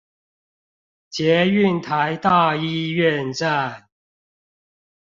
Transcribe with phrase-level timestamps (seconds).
[1.11, 3.87] 捷運臺大醫院站